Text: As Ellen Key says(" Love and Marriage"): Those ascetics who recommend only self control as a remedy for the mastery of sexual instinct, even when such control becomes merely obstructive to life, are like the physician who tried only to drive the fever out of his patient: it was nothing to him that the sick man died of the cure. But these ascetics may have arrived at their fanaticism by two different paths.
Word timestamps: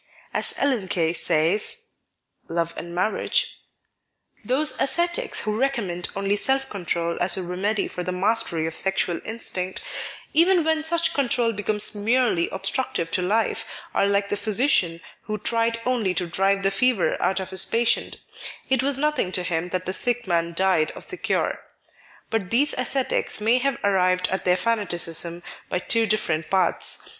As 0.33 0.55
Ellen 0.57 0.87
Key 0.87 1.13
says(" 1.13 1.83
Love 2.57 2.73
and 2.75 2.95
Marriage"): 2.95 3.55
Those 4.43 4.81
ascetics 4.81 5.41
who 5.41 5.59
recommend 5.59 6.09
only 6.15 6.35
self 6.37 6.67
control 6.71 7.19
as 7.21 7.37
a 7.37 7.43
remedy 7.43 7.87
for 7.87 8.01
the 8.01 8.11
mastery 8.11 8.65
of 8.65 8.73
sexual 8.73 9.21
instinct, 9.23 9.83
even 10.33 10.63
when 10.63 10.83
such 10.83 11.13
control 11.13 11.53
becomes 11.53 11.93
merely 11.93 12.49
obstructive 12.49 13.11
to 13.11 13.21
life, 13.21 13.63
are 13.93 14.07
like 14.07 14.29
the 14.29 14.35
physician 14.37 15.01
who 15.25 15.37
tried 15.37 15.79
only 15.85 16.15
to 16.15 16.25
drive 16.25 16.63
the 16.63 16.71
fever 16.71 17.15
out 17.21 17.39
of 17.39 17.51
his 17.51 17.63
patient: 17.65 18.17
it 18.71 18.81
was 18.81 18.97
nothing 18.97 19.31
to 19.33 19.43
him 19.43 19.67
that 19.67 19.85
the 19.85 19.93
sick 19.93 20.25
man 20.25 20.53
died 20.55 20.89
of 20.93 21.07
the 21.11 21.17
cure. 21.17 21.61
But 22.31 22.49
these 22.49 22.73
ascetics 22.75 23.39
may 23.39 23.59
have 23.59 23.77
arrived 23.83 24.29
at 24.29 24.45
their 24.45 24.57
fanaticism 24.57 25.43
by 25.69 25.77
two 25.77 26.07
different 26.07 26.49
paths. 26.49 27.07